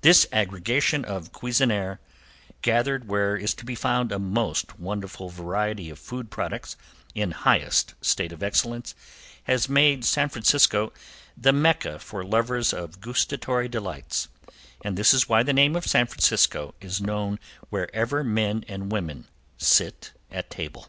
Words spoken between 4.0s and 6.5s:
a most wonderful variety of food